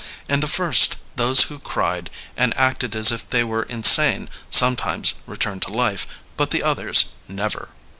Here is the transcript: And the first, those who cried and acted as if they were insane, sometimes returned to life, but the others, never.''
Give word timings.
And 0.27 0.41
the 0.41 0.47
first, 0.47 0.95
those 1.15 1.41
who 1.43 1.59
cried 1.59 2.09
and 2.35 2.57
acted 2.57 2.95
as 2.95 3.11
if 3.11 3.29
they 3.29 3.43
were 3.43 3.61
insane, 3.61 4.29
sometimes 4.49 5.13
returned 5.27 5.61
to 5.61 5.71
life, 5.71 6.07
but 6.37 6.49
the 6.49 6.63
others, 6.63 7.11
never.'' 7.27 7.69